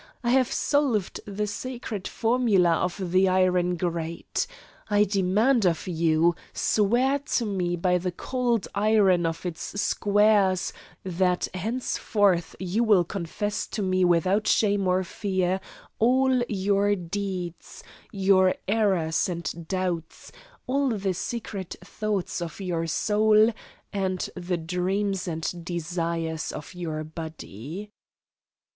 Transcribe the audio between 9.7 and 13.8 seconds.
squares that henceforth you will confess